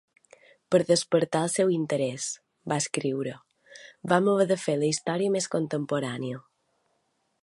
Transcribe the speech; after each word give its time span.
"Per 0.75 0.77
despertar 0.91 1.41
el 1.47 1.51
seu 1.55 1.73
interès", 1.73 2.25
va 2.73 2.79
escriure, 2.85 3.35
"vam 4.13 4.31
haver 4.33 4.47
de 4.53 4.59
fer 4.65 4.75
la 4.81 4.89
història 4.95 5.35
més 5.37 5.49
contemporània". 5.57 6.41